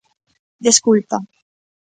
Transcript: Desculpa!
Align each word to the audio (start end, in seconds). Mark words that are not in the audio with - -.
Desculpa! 0.65 1.17